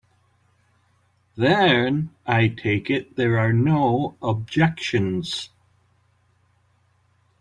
Then 1.35 2.09
I 2.25 2.47
take 2.47 2.89
it 2.89 3.17
there 3.17 3.37
are 3.37 3.53
no 3.53 4.15
objections. 4.19 5.51